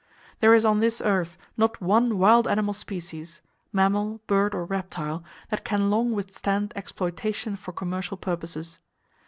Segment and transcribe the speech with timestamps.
[0.39, 6.11] There is on this earth not one wild animal species—mammal, bird or reptile—that can long
[6.13, 8.79] withstand exploitation for commercial purposes.